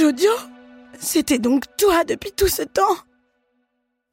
Jojo, 0.00 0.32
c'était 0.98 1.38
donc 1.38 1.64
toi 1.76 2.04
depuis 2.04 2.32
tout 2.32 2.48
ce 2.48 2.62
temps 2.62 2.96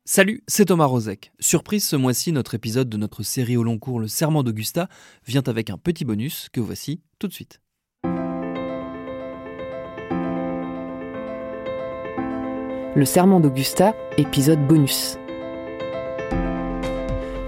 Salut, 0.03 0.43
c'est 0.45 0.65
Thomas 0.65 0.83
Rozek. 0.83 1.31
Surprise 1.39 1.87
ce 1.87 1.95
mois-ci, 1.95 2.33
notre 2.33 2.55
épisode 2.55 2.89
de 2.89 2.97
notre 2.97 3.23
série 3.23 3.55
au 3.55 3.63
long 3.63 3.79
cours 3.79 4.01
Le 4.01 4.09
Serment 4.09 4.43
d'Augusta 4.43 4.89
vient 5.25 5.43
avec 5.45 5.69
un 5.69 5.77
petit 5.77 6.03
bonus 6.03 6.49
que 6.51 6.59
voici 6.59 6.99
tout 7.19 7.29
de 7.29 7.33
suite. 7.33 7.61
Le 12.93 13.05
Serment 13.05 13.39
d'Augusta, 13.39 13.95
épisode 14.17 14.67
bonus. 14.67 15.17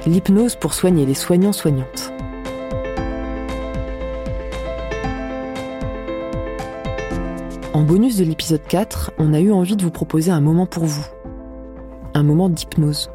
L'hypnose 0.05 0.55
pour 0.55 0.73
soigner 0.73 1.05
les 1.05 1.13
soignants-soignantes. 1.13 2.13
En 7.79 7.83
bonus 7.83 8.17
de 8.17 8.25
l'épisode 8.25 8.67
4, 8.67 9.13
on 9.19 9.33
a 9.33 9.39
eu 9.39 9.53
envie 9.53 9.77
de 9.77 9.83
vous 9.83 9.89
proposer 9.89 10.31
un 10.31 10.41
moment 10.41 10.65
pour 10.65 10.83
vous. 10.83 11.05
Un 12.13 12.23
moment 12.23 12.49
d'hypnose. 12.49 13.09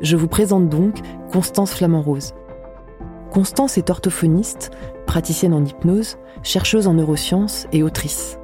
Je 0.00 0.14
vous 0.14 0.28
présente 0.28 0.68
donc 0.68 1.00
Constance 1.32 1.74
Flamand-Rose. 1.74 2.32
Constance 3.32 3.76
est 3.76 3.90
orthophoniste, 3.90 4.70
praticienne 5.04 5.52
en 5.52 5.64
hypnose, 5.64 6.16
chercheuse 6.44 6.86
en 6.86 6.94
neurosciences 6.94 7.66
et 7.72 7.82
autrice. 7.82 8.38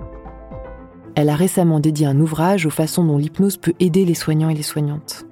Elle 1.14 1.28
a 1.28 1.36
récemment 1.36 1.78
dédié 1.78 2.08
un 2.08 2.18
ouvrage 2.18 2.66
aux 2.66 2.70
façons 2.70 3.04
dont 3.04 3.16
l'hypnose 3.16 3.58
peut 3.58 3.74
aider 3.78 4.04
les 4.04 4.14
soignants 4.14 4.50
et 4.50 4.56
les 4.56 4.64
soignantes. 4.64 5.24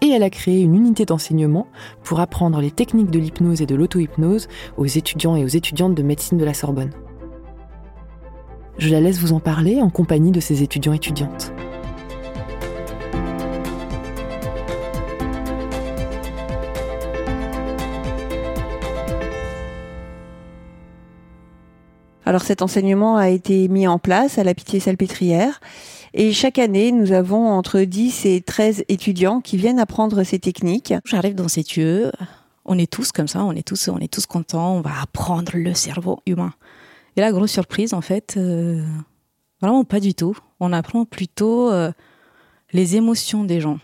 Et 0.00 0.08
elle 0.08 0.22
a 0.22 0.30
créé 0.30 0.62
une 0.62 0.74
unité 0.74 1.04
d'enseignement 1.04 1.66
pour 2.02 2.18
apprendre 2.18 2.62
les 2.62 2.70
techniques 2.70 3.10
de 3.10 3.18
l'hypnose 3.18 3.60
et 3.60 3.66
de 3.66 3.74
l'auto-hypnose 3.74 4.48
aux 4.78 4.86
étudiants 4.86 5.36
et 5.36 5.44
aux 5.44 5.48
étudiantes 5.48 5.94
de 5.94 6.02
médecine 6.02 6.38
de 6.38 6.46
la 6.46 6.54
Sorbonne. 6.54 6.92
Je 8.78 8.88
la 8.88 9.00
laisse 9.00 9.18
vous 9.18 9.32
en 9.32 9.40
parler 9.40 9.80
en 9.80 9.88
compagnie 9.88 10.32
de 10.32 10.40
ses 10.40 10.62
étudiants 10.62 10.92
étudiantes. 10.92 11.52
Alors 22.26 22.42
cet 22.42 22.62
enseignement 22.62 23.16
a 23.16 23.28
été 23.28 23.68
mis 23.68 23.86
en 23.86 23.98
place 23.98 24.38
à 24.38 24.44
la 24.44 24.54
Pitié-Salpêtrière 24.54 25.60
et 26.14 26.32
chaque 26.32 26.58
année, 26.58 26.90
nous 26.90 27.12
avons 27.12 27.48
entre 27.48 27.80
10 27.80 28.26
et 28.26 28.40
13 28.40 28.84
étudiants 28.88 29.40
qui 29.40 29.56
viennent 29.56 29.80
apprendre 29.80 30.22
ces 30.22 30.38
techniques. 30.38 30.94
J'arrive 31.04 31.34
dans 31.34 31.48
ces 31.48 31.64
lieux, 31.76 32.12
on 32.64 32.78
est 32.78 32.90
tous 32.90 33.12
comme 33.12 33.28
ça, 33.28 33.44
on 33.44 33.52
est 33.52 33.66
tous, 33.66 33.88
on 33.88 33.98
est 33.98 34.12
tous 34.12 34.26
contents, 34.26 34.76
on 34.76 34.80
va 34.80 35.02
apprendre 35.02 35.52
le 35.54 35.74
cerveau 35.74 36.20
humain. 36.26 36.54
Et 37.16 37.20
la 37.20 37.32
grosse 37.32 37.52
surprise, 37.52 37.94
en 37.94 38.00
fait, 38.00 38.34
euh, 38.36 38.82
vraiment 39.60 39.84
pas 39.84 40.00
du 40.00 40.14
tout. 40.14 40.36
On 40.60 40.72
apprend 40.72 41.04
plutôt 41.04 41.70
euh, 41.70 41.90
les 42.72 42.96
émotions 42.96 43.44
des 43.44 43.60
gens 43.60 43.78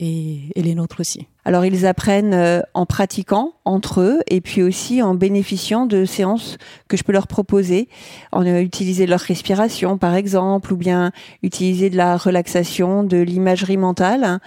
et, 0.00 0.50
les 0.56 0.74
nôtres 0.74 1.00
aussi. 1.00 1.26
Alors 1.44 1.64
ils 1.64 1.86
apprennent 1.86 2.34
euh, 2.34 2.60
en 2.72 2.86
pratiquant 2.86 3.52
entre 3.64 4.00
eux 4.00 4.20
et 4.28 4.40
puis 4.40 4.62
aussi 4.62 5.02
en 5.02 5.14
bénéficiant 5.14 5.86
de 5.86 6.04
séances 6.04 6.56
que 6.88 6.96
je 6.96 7.02
peux 7.02 7.12
leur 7.12 7.26
proposer, 7.26 7.88
en 8.30 8.46
euh, 8.46 8.60
utiliser 8.60 9.06
leur 9.06 9.20
respiration 9.20 9.98
par 9.98 10.14
exemple, 10.14 10.72
ou 10.72 10.76
bien 10.76 11.12
utiliser 11.42 11.90
de 11.90 11.96
la 11.96 12.16
relaxation, 12.16 13.04
de 13.04 13.18
l'imagerie 13.18 13.76
mentale, 13.76 14.40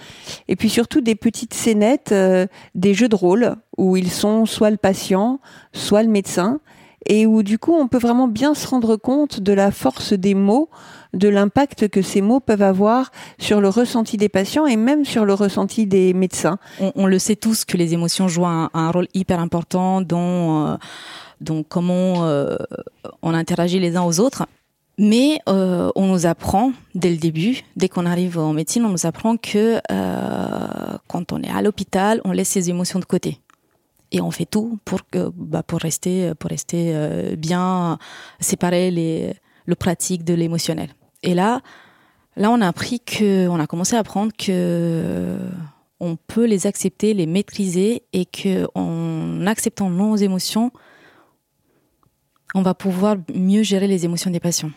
et 0.48 0.56
puis 0.56 0.70
surtout 0.70 1.00
des 1.00 1.14
petites 1.14 1.54
scénettes, 1.54 2.14
des 2.74 2.94
jeux 2.94 3.08
de 3.08 3.16
rôle 3.16 3.56
où 3.76 3.96
ils 3.96 4.10
sont 4.10 4.46
soit 4.46 4.70
le 4.70 4.76
patient, 4.76 5.40
soit 5.72 6.02
le 6.02 6.08
médecin, 6.08 6.60
et 7.06 7.26
où 7.26 7.42
du 7.42 7.58
coup 7.58 7.74
on 7.74 7.88
peut 7.88 7.98
vraiment 7.98 8.28
bien 8.28 8.54
se 8.54 8.66
rendre 8.66 8.96
compte 8.96 9.40
de 9.40 9.52
la 9.52 9.70
force 9.70 10.12
des 10.12 10.34
mots, 10.34 10.68
de 11.14 11.28
l'impact 11.28 11.88
que 11.88 12.02
ces 12.02 12.20
mots 12.20 12.40
peuvent 12.40 12.62
avoir 12.62 13.10
sur 13.38 13.60
le 13.60 13.68
ressenti 13.68 14.16
des 14.16 14.28
patients 14.28 14.66
et 14.66 14.76
même 14.76 15.04
sur 15.04 15.24
le 15.24 15.34
ressenti 15.34 15.86
des 15.86 16.12
médecins. 16.12 16.58
On, 16.94 17.06
le 17.06 17.18
sait 17.18 17.36
tous 17.36 17.64
que 17.64 17.76
les 17.76 17.94
émotions 17.94 18.28
jouent 18.28 18.46
un, 18.46 18.70
un 18.74 18.90
rôle 18.90 19.08
hyper 19.14 19.40
important 19.40 20.00
dans, 20.00 20.66
euh, 20.66 20.76
dans 21.40 21.62
comment 21.62 22.26
euh, 22.26 22.56
on 23.22 23.34
interagit 23.34 23.78
les 23.78 23.96
uns 23.96 24.02
aux 24.02 24.20
autres. 24.20 24.46
Mais 24.98 25.40
euh, 25.48 25.90
on 25.94 26.06
nous 26.06 26.24
apprend 26.24 26.72
dès 26.94 27.10
le 27.10 27.18
début, 27.18 27.60
dès 27.76 27.88
qu'on 27.88 28.06
arrive 28.06 28.38
en 28.38 28.54
médecine, 28.54 28.84
on 28.86 28.88
nous 28.88 29.04
apprend 29.04 29.36
que 29.36 29.78
euh, 29.90 30.98
quand 31.06 31.32
on 31.32 31.42
est 31.42 31.50
à 31.50 31.60
l'hôpital, 31.60 32.22
on 32.24 32.32
laisse 32.32 32.48
ses 32.48 32.70
émotions 32.70 32.98
de 32.98 33.04
côté 33.04 33.38
et 34.12 34.20
on 34.20 34.30
fait 34.30 34.46
tout 34.46 34.78
pour 34.84 35.08
que 35.08 35.30
bah, 35.34 35.62
pour 35.62 35.80
rester 35.80 36.34
pour 36.34 36.50
rester 36.50 36.92
euh, 36.94 37.36
bien 37.36 37.98
séparer 38.40 38.90
les 38.90 39.34
le 39.66 39.74
pratique 39.74 40.24
de 40.24 40.34
l'émotionnel. 40.34 40.90
Et 41.22 41.34
là 41.34 41.60
là 42.36 42.50
on 42.50 42.60
a 42.60 42.68
appris 42.68 43.00
que 43.00 43.48
on 43.48 43.58
a 43.58 43.66
commencé 43.66 43.96
à 43.96 44.00
apprendre 44.00 44.32
que 44.36 45.38
on 45.98 46.16
peut 46.16 46.44
les 46.44 46.66
accepter, 46.66 47.14
les 47.14 47.26
maîtriser 47.26 48.02
et 48.12 48.26
que 48.26 48.66
en 48.74 49.46
acceptant 49.46 49.90
nos 49.90 50.16
émotions 50.16 50.70
on 52.54 52.62
va 52.62 52.74
pouvoir 52.74 53.16
mieux 53.34 53.62
gérer 53.62 53.86
les 53.86 54.04
émotions 54.04 54.30
des 54.30 54.40
patients. 54.40 54.70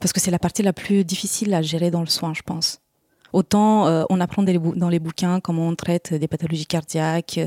Parce 0.00 0.12
que 0.12 0.20
c'est 0.20 0.30
la 0.30 0.38
partie 0.38 0.62
la 0.62 0.72
plus 0.72 1.04
difficile 1.04 1.54
à 1.54 1.62
gérer 1.62 1.90
dans 1.90 2.00
le 2.00 2.06
soin, 2.06 2.34
je 2.34 2.42
pense. 2.42 2.80
Autant 3.32 3.86
euh, 3.86 4.04
on 4.10 4.20
apprend 4.20 4.42
dans 4.42 4.88
les 4.88 4.98
bouquins 4.98 5.40
comment 5.40 5.68
on 5.68 5.74
traite 5.74 6.14
des 6.14 6.28
pathologies 6.28 6.66
cardiaques, 6.66 7.40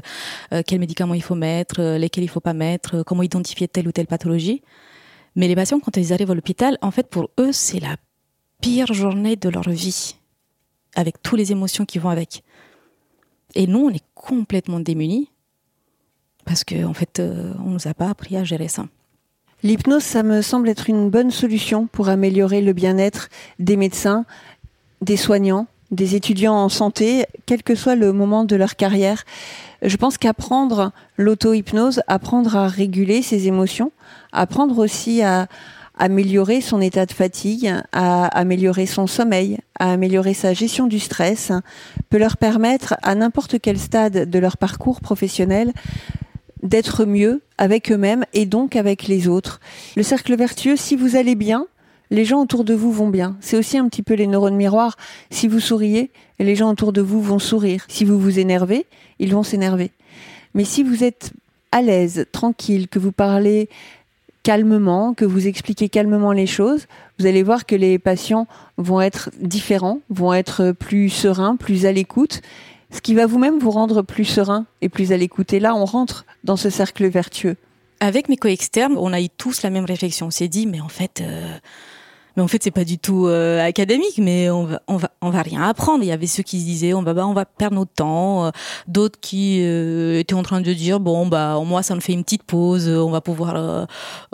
euh, 0.54 0.62
quels 0.66 0.80
médicaments 0.80 1.14
il 1.14 1.24
faut 1.24 1.36
mettre, 1.36 1.82
euh, 1.82 1.98
lesquels 1.98 2.24
il 2.24 2.30
faut 2.30 2.40
pas 2.40 2.54
mettre, 2.54 3.04
comment 3.04 3.24
identifier 3.24 3.68
telle 3.68 3.88
ou 3.88 3.92
telle 3.92 4.08
pathologie. 4.08 4.62
Mais 5.36 5.48
les 5.48 5.56
patients, 5.56 5.80
quand 5.80 5.98
ils 5.98 6.14
arrivent 6.14 6.32
à 6.32 6.36
l'hôpital, 6.36 6.78
en 6.82 6.92
fait, 6.92 7.08
pour 7.08 7.30
eux, 7.40 7.52
c'est 7.52 7.80
la 7.80 7.98
pire 8.62 8.94
journée 8.94 9.36
de 9.36 9.50
leur 9.50 9.68
vie, 9.70 10.16
avec 10.96 11.22
toutes 11.22 11.40
les 11.40 11.52
émotions 11.52 11.86
qui 11.86 11.98
vont 11.98 12.10
avec. 12.10 12.44
Et 13.56 13.68
nous, 13.68 13.80
on 13.80 13.90
est 13.90 14.06
complètement 14.14 14.80
démunis 14.80 15.30
parce 16.46 16.64
que, 16.64 16.86
en 16.86 16.94
fait, 16.94 17.20
on 17.20 17.70
nous 17.70 17.88
a 17.88 17.94
pas 17.94 18.10
appris 18.10 18.38
à 18.38 18.44
gérer 18.44 18.68
ça. 18.68 18.86
L'hypnose, 19.64 20.04
ça 20.04 20.24
me 20.24 20.42
semble 20.42 20.68
être 20.68 20.90
une 20.90 21.10
bonne 21.10 21.32
solution 21.32 21.88
pour 21.88 22.10
améliorer 22.10 22.62
le 22.62 22.74
bien-être 22.74 23.30
des 23.60 23.78
médecins, 23.78 24.26
des 25.02 25.16
soignants, 25.16 25.68
des 25.94 26.16
étudiants 26.16 26.56
en 26.56 26.70
santé, 26.70 27.26
quel 27.46 27.64
que 27.64 27.76
soit 27.76 27.96
le 27.96 28.14
moment 28.14 28.44
de 28.44 28.56
leur 28.56 28.76
carrière. 28.76 29.24
Je 29.82 29.96
pense 29.98 30.18
qu'apprendre 30.18 30.92
l'auto-hypnose, 31.18 32.02
apprendre 32.08 32.56
à 32.56 32.68
réguler 32.68 33.22
ses 33.22 33.48
émotions, 33.48 33.92
apprendre 34.32 34.80
aussi 34.80 35.22
à 35.22 35.48
améliorer 35.98 36.62
son 36.62 36.82
état 36.82 37.06
de 37.06 37.12
fatigue, 37.12 37.74
à 37.92 38.26
améliorer 38.26 38.86
son 38.86 39.08
sommeil, 39.08 39.60
à 39.80 39.92
améliorer 39.92 40.34
sa 40.34 40.54
gestion 40.54 40.88
du 40.88 41.00
stress, 41.00 41.52
peut 42.10 42.18
leur 42.18 42.38
permettre 42.38 42.96
à 43.04 43.14
n'importe 43.14 43.60
quel 43.62 43.78
stade 43.78 44.30
de 44.30 44.40
leur 44.40 44.58
parcours 44.58 45.02
professionnel 45.02 45.72
d'être 46.64 47.06
mieux 47.06 47.42
avec 47.58 47.92
eux-mêmes 47.92 48.26
et 48.34 48.46
donc 48.46 48.76
avec 48.76 49.08
les 49.08 49.28
autres. 49.28 49.60
Le 49.96 50.04
cercle 50.04 50.36
vertueux, 50.36 50.78
si 50.78 50.96
vous 50.96 51.16
allez 51.16 51.36
bien, 51.36 51.68
les 52.14 52.26
gens 52.26 52.42
autour 52.42 52.64
de 52.64 52.76
vous 52.76 52.92
vont 52.92 53.10
bien. 53.10 53.36
C'est 53.42 53.58
aussi 53.58 53.78
un 53.80 53.90
petit 53.90 54.04
peu 54.04 54.14
les 54.14 54.28
neurones 54.28 54.56
miroirs. 54.56 54.98
Si 55.32 55.48
vous 55.48 55.60
souriez, 55.60 56.12
les 56.40 56.56
gens 56.56 56.70
autour 56.70 56.94
de 56.94 57.02
vous 57.02 57.22
vont 57.22 57.40
sourire. 57.40 57.86
Si 57.88 58.06
vous 58.06 58.20
vous 58.20 58.38
énervez, 58.38 58.86
ils 59.18 59.34
vont 59.34 59.42
s'énerver. 59.42 59.90
Mais 60.54 60.64
si 60.64 60.84
vous 60.84 61.04
êtes 61.04 61.32
à 61.72 61.82
l'aise, 61.82 62.28
tranquille, 62.32 62.88
que 62.88 63.00
vous 63.00 63.12
parlez 63.12 63.68
calmement, 64.44 65.16
que 65.16 65.26
vous 65.26 65.48
expliquez 65.48 65.90
calmement 65.90 66.34
les 66.34 66.46
choses, 66.46 66.86
vous 67.18 67.26
allez 67.26 67.42
voir 67.42 67.66
que 67.66 67.76
les 67.76 67.98
patients 67.98 68.46
vont 68.78 69.02
être 69.02 69.32
différents, 69.42 70.00
vont 70.10 70.34
être 70.34 70.72
plus 70.72 71.10
sereins, 71.10 71.56
plus 71.56 71.88
à 71.88 71.92
l'écoute, 71.92 72.42
ce 72.92 73.02
qui 73.02 73.16
va 73.16 73.26
vous-même 73.26 73.58
vous 73.58 73.72
rendre 73.72 74.04
plus 74.04 74.26
serein 74.26 74.68
et 74.82 74.90
plus 74.90 75.14
à 75.14 75.18
l'écoute. 75.18 75.52
Et 75.52 75.60
là, 75.60 75.76
on 75.76 75.86
rentre 75.86 76.26
dans 76.44 76.58
ce 76.58 76.70
cercle 76.70 77.08
vertueux. 77.08 77.56
Avec 78.00 78.30
mes 78.30 78.38
co-externes, 78.38 78.98
on 78.98 79.14
a 79.14 79.22
eu 79.22 79.30
tous 79.30 79.64
la 79.64 79.72
même 79.72 79.86
réflexion. 79.86 80.28
On 80.28 80.32
s'est 80.32 80.48
dit, 80.48 80.68
mais 80.68 80.82
en 80.82 80.90
fait, 80.90 81.22
euh, 81.22 81.58
mais 82.36 82.44
en 82.44 82.48
fait, 82.48 82.64
c'est 82.64 82.72
pas 82.72 82.84
du 82.84 82.98
tout 82.98 83.28
euh, 83.28 83.62
académique, 83.64 84.18
mais 84.18 84.50
on 84.50 84.64
va, 84.66 84.82
on 84.88 84.98
va, 84.98 85.12
on 85.22 85.30
va 85.30 85.42
rien 85.42 85.62
apprendre. 85.64 86.04
Il 86.04 86.08
y 86.08 86.12
avait 86.12 86.28
ceux 86.28 86.44
qui 86.44 86.60
se 86.60 86.66
disaient, 86.66 86.94
on 86.94 87.04
va, 87.04 87.14
bah, 87.14 87.28
on 87.28 87.34
va 87.34 87.46
perdre 87.46 87.76
notre 87.76 87.94
temps. 87.94 88.46
euh, 88.46 88.52
D'autres 88.88 89.20
qui 89.20 89.60
euh, 89.62 90.20
étaient 90.20 90.34
en 90.34 90.44
train 90.44 90.62
de 90.62 90.74
dire, 90.74 91.00
bon, 91.00 91.28
bah, 91.28 91.58
au 91.58 91.64
moins, 91.64 91.82
ça 91.82 91.94
nous 91.96 92.02
fait 92.02 92.14
une 92.14 92.24
petite 92.24 92.44
pause. 92.44 92.88
On 92.90 93.12
va 93.12 93.22
pouvoir 93.22 93.56
euh, 93.56 93.86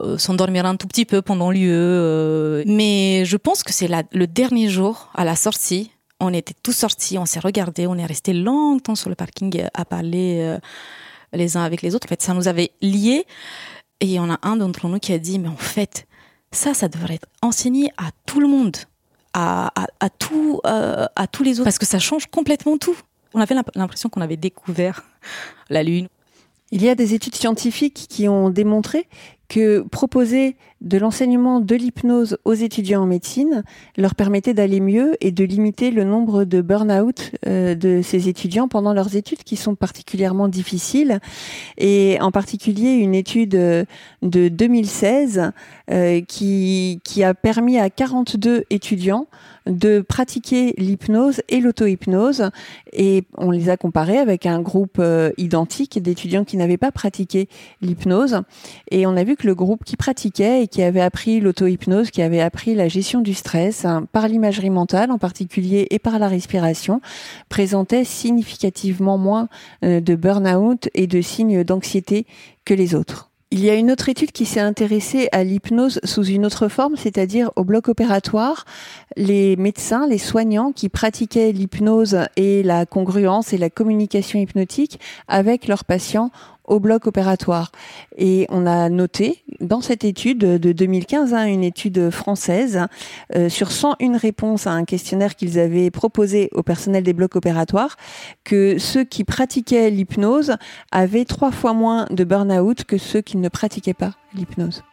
euh, 0.01 0.17
s'endormir 0.17 0.65
un 0.65 0.75
tout 0.75 0.87
petit 0.87 1.05
peu 1.05 1.21
pendant 1.21 1.51
euh. 1.53 2.63
Mais 2.65 3.23
je 3.25 3.37
pense 3.37 3.63
que 3.63 3.73
c'est 3.73 3.87
la- 3.87 4.03
le 4.11 4.27
dernier 4.27 4.69
jour 4.69 5.09
à 5.15 5.25
la 5.25 5.35
sortie. 5.35 5.91
On 6.21 6.33
était 6.33 6.53
tous 6.63 6.73
sortis, 6.73 7.17
on 7.17 7.25
s'est 7.25 7.39
regardés, 7.39 7.87
on 7.87 7.95
est 7.95 8.05
resté 8.05 8.33
longtemps 8.33 8.95
sur 8.95 9.09
le 9.09 9.15
parking 9.15 9.63
à 9.73 9.85
parler 9.85 10.39
euh, 10.41 10.57
les 11.31 11.55
uns 11.55 11.63
avec 11.63 11.81
les 11.81 11.95
autres. 11.95 12.07
En 12.07 12.09
fait, 12.09 12.21
ça 12.21 12.33
nous 12.33 12.47
avait 12.49 12.71
liés. 12.81 13.25
Et 14.01 14.05
il 14.05 14.11
y 14.11 14.19
en 14.19 14.29
a 14.29 14.39
un 14.43 14.57
d'entre 14.57 14.87
nous 14.87 14.99
qui 14.99 15.13
a 15.13 15.17
dit, 15.17 15.39
mais 15.39 15.47
en 15.49 15.55
fait, 15.57 16.07
ça, 16.51 16.73
ça 16.73 16.87
devrait 16.87 17.15
être 17.15 17.27
enseigné 17.41 17.91
à 17.97 18.09
tout 18.25 18.39
le 18.39 18.47
monde, 18.47 18.77
à, 19.33 19.71
euh, 19.77 21.05
à 21.15 21.27
tous 21.27 21.43
les 21.43 21.59
autres, 21.59 21.63
parce 21.65 21.79
que 21.79 21.85
ça 21.85 21.99
change 21.99 22.27
complètement 22.27 22.77
tout. 22.77 22.97
On 23.33 23.39
avait 23.41 23.55
l'imp- 23.55 23.69
l'impression 23.75 24.09
qu'on 24.09 24.21
avait 24.21 24.37
découvert 24.37 25.03
la 25.69 25.83
Lune. 25.83 26.07
Il 26.71 26.83
y 26.83 26.89
a 26.89 26.95
des 26.95 27.13
études 27.13 27.35
scientifiques 27.35 28.07
qui 28.09 28.27
ont 28.27 28.49
démontré 28.49 29.07
que 29.47 29.81
proposer 29.81 30.55
de 30.81 30.97
l'enseignement 30.97 31.59
de 31.59 31.75
l'hypnose 31.75 32.37
aux 32.45 32.53
étudiants 32.53 33.01
en 33.01 33.05
médecine 33.05 33.63
leur 33.97 34.15
permettait 34.15 34.53
d'aller 34.53 34.79
mieux 34.79 35.17
et 35.19 35.31
de 35.31 35.43
limiter 35.43 35.91
le 35.91 36.05
nombre 36.05 36.45
de 36.45 36.61
burn-out 36.61 37.31
euh, 37.47 37.75
de 37.75 38.01
ces 38.01 38.29
étudiants 38.29 38.69
pendant 38.69 38.93
leurs 38.93 39.15
études 39.15 39.43
qui 39.43 39.57
sont 39.57 39.75
particulièrement 39.75 40.47
difficiles. 40.47 41.19
Et 41.77 42.17
en 42.21 42.31
particulier 42.31 42.91
une 42.93 43.13
étude 43.13 43.55
euh, 43.55 43.83
de 44.21 44.47
2016 44.47 45.51
euh, 45.91 46.21
qui, 46.21 47.01
qui 47.03 47.23
a 47.23 47.33
permis 47.33 47.77
à 47.77 47.89
42 47.89 48.63
étudiants 48.69 49.27
de 49.65 49.99
pratiquer 49.99 50.73
l'hypnose 50.77 51.41
et 51.49 51.59
l'auto-hypnose 51.59 52.49
et 52.93 53.23
on 53.37 53.51
les 53.51 53.69
a 53.69 53.77
comparés 53.77 54.17
avec 54.17 54.45
un 54.45 54.61
groupe 54.61 55.01
identique 55.37 56.01
d'étudiants 56.01 56.43
qui 56.43 56.57
n'avaient 56.57 56.77
pas 56.77 56.91
pratiqué 56.91 57.49
l'hypnose 57.81 58.41
et 58.89 59.05
on 59.05 59.15
a 59.15 59.23
vu 59.23 59.35
que 59.35 59.45
le 59.45 59.53
groupe 59.53 59.83
qui 59.83 59.95
pratiquait 59.95 60.63
qui 60.69 60.81
avait 60.81 61.01
appris 61.01 61.39
l'auto-hypnose, 61.39 62.11
qui 62.11 62.21
avait 62.21 62.41
appris 62.41 62.75
la 62.75 62.87
gestion 62.87 63.21
du 63.21 63.33
stress 63.33 63.85
hein, 63.85 64.07
par 64.11 64.27
l'imagerie 64.27 64.69
mentale 64.69 65.11
en 65.11 65.17
particulier 65.17 65.87
et 65.91 65.99
par 65.99 66.19
la 66.19 66.27
respiration, 66.27 67.01
présentait 67.49 68.03
significativement 68.03 69.17
moins 69.17 69.49
euh, 69.83 69.99
de 69.99 70.15
burn-out 70.15 70.89
et 70.93 71.07
de 71.07 71.21
signes 71.21 71.63
d'anxiété 71.63 72.25
que 72.65 72.73
les 72.73 72.95
autres. 72.95 73.29
Il 73.51 73.61
y 73.61 73.71
a 73.71 73.73
une 73.73 73.89
autre 73.89 74.09
étude 74.09 74.31
qui 74.31 74.45
s'est 74.45 74.59
intéressée 74.59 75.27
à 75.31 75.43
l'hypnose 75.43 75.99
sous 76.03 76.23
une 76.23 76.45
autre 76.45 76.67
forme, 76.67 76.95
c'est-à-dire 76.95 77.49
au 77.55 77.63
bloc 77.63 77.87
opératoire. 77.89 78.65
Les 79.17 79.55
médecins, 79.55 80.05
les 80.05 80.19
soignants 80.19 80.71
qui 80.71 80.87
pratiquaient 80.87 81.51
l'hypnose 81.51 82.19
et 82.35 82.61
la 82.61 82.85
congruence 82.85 83.51
et 83.51 83.57
la 83.57 83.71
communication 83.71 84.37
hypnotique 84.37 84.99
avec 85.27 85.67
leurs 85.67 85.83
patients 85.83 86.29
au 86.69 86.79
bloc 86.79 87.07
opératoire. 87.07 87.71
Et 88.17 88.45
on 88.49 88.65
a 88.65 88.89
noté 88.89 89.43
dans 89.59 89.81
cette 89.81 90.05
étude 90.05 90.39
de 90.39 90.71
2015, 90.71 91.33
hein, 91.33 91.45
une 91.45 91.63
étude 91.63 92.09
française, 92.09 92.85
euh, 93.35 93.49
sur 93.49 93.71
101 93.71 94.17
réponses 94.17 94.67
à 94.67 94.71
un 94.71 94.85
questionnaire 94.85 95.35
qu'ils 95.35 95.59
avaient 95.59 95.91
proposé 95.91 96.49
au 96.53 96.63
personnel 96.63 97.03
des 97.03 97.13
blocs 97.13 97.35
opératoires, 97.35 97.97
que 98.43 98.77
ceux 98.77 99.03
qui 99.03 99.23
pratiquaient 99.23 99.89
l'hypnose 99.89 100.55
avaient 100.91 101.25
trois 101.25 101.51
fois 101.51 101.73
moins 101.73 102.05
de 102.09 102.23
burn-out 102.23 102.85
que 102.85 102.97
ceux 102.97 103.21
qui 103.21 103.37
ne 103.37 103.49
pratiquaient 103.49 103.93
pas 103.93 104.13
l'hypnose. 104.33 104.83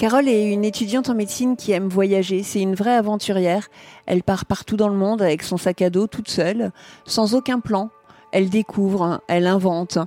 Carole 0.00 0.30
est 0.30 0.50
une 0.50 0.64
étudiante 0.64 1.10
en 1.10 1.14
médecine 1.14 1.56
qui 1.56 1.72
aime 1.72 1.88
voyager. 1.88 2.42
C'est 2.42 2.62
une 2.62 2.74
vraie 2.74 2.96
aventurière. 2.96 3.68
Elle 4.06 4.22
part 4.22 4.46
partout 4.46 4.78
dans 4.78 4.88
le 4.88 4.96
monde 4.96 5.20
avec 5.20 5.42
son 5.42 5.58
sac 5.58 5.82
à 5.82 5.90
dos 5.90 6.06
toute 6.06 6.30
seule, 6.30 6.72
sans 7.04 7.34
aucun 7.34 7.60
plan. 7.60 7.90
Elle 8.32 8.48
découvre, 8.48 9.20
elle 9.28 9.46
invente. 9.46 9.98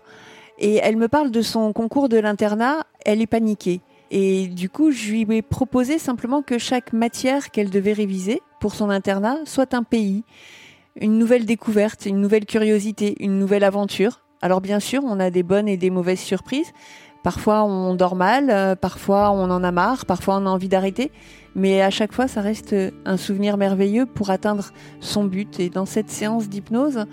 Et 0.58 0.78
elle 0.78 0.98
me 0.98 1.08
parle 1.08 1.30
de 1.30 1.44
son 1.44 1.74
concours 1.74 2.10
de 2.10 2.18
l'internat. 2.18 2.88
Elle 3.06 3.22
est 3.22 3.28
paniquée. 3.28 3.82
Et 4.10 4.48
du 4.48 4.68
coup, 4.68 4.90
je 4.90 5.12
lui 5.12 5.28
ai 5.30 5.44
proposé 5.44 6.00
simplement 6.00 6.42
que 6.42 6.58
chaque 6.58 6.92
matière 6.92 7.52
qu'elle 7.52 7.70
devait 7.70 7.94
réviser 7.94 8.42
pour 8.60 8.74
son 8.74 8.90
internat 8.90 9.38
soit 9.46 9.76
un 9.76 9.84
pays, 9.84 10.24
une 11.00 11.20
nouvelle 11.20 11.46
découverte, 11.46 12.08
une 12.08 12.20
nouvelle 12.20 12.48
curiosité, 12.48 13.16
une 13.20 13.38
nouvelle 13.38 13.64
aventure. 13.64 14.22
Alors 14.42 14.60
bien 14.60 14.80
sûr, 14.80 15.04
on 15.06 15.20
a 15.20 15.30
des 15.30 15.44
bonnes 15.44 15.68
et 15.68 15.78
des 15.78 15.92
mauvaises 15.92 16.20
surprises, 16.20 16.74
Parfois 17.24 17.64
on 17.64 17.96
dort 17.96 18.18
mal, 18.18 18.50
euh, 18.50 18.76
parfois 18.76 19.32
on 19.32 19.50
en 19.50 19.64
a 19.64 19.72
marre, 19.72 20.06
parfois 20.06 20.38
on 20.38 20.46
a 20.46 20.50
envie 20.50 20.68
d'arrêter, 20.68 21.10
mais 21.56 21.82
à 21.82 21.90
chaque 21.90 22.12
fois 22.12 22.28
ça 22.28 22.42
reste 22.42 22.76
un 23.06 23.16
souvenir 23.16 23.56
merveilleux 23.56 24.06
pour 24.06 24.30
atteindre 24.30 24.72
son 25.00 25.24
but. 25.24 25.60
Et 25.62 25.70
dans 25.70 25.86
cette 25.86 26.10
séance 26.10 26.50
d'hypnose, 26.50 27.06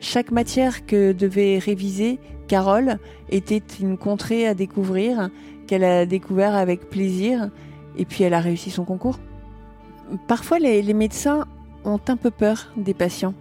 chaque 0.00 0.30
matière 0.30 0.84
que 0.84 1.12
devait 1.12 1.58
réviser 1.58 2.18
Carole 2.46 2.98
était 3.30 3.62
une 3.80 3.96
contrée 3.96 4.46
à 4.46 4.52
découvrir, 4.52 5.30
qu'elle 5.66 5.84
a 5.84 6.04
découvert 6.04 6.54
avec 6.54 6.90
plaisir, 6.90 7.48
et 7.96 8.04
puis 8.04 8.22
elle 8.22 8.34
a 8.34 8.40
réussi 8.40 8.70
son 8.70 8.84
concours. 8.84 9.18
Parfois 10.28 10.58
les, 10.58 10.82
les 10.82 10.94
médecins 10.94 11.46
ont 11.86 12.00
un 12.06 12.16
peu 12.18 12.30
peur 12.30 12.70
des 12.76 12.92
patients. 12.92 13.32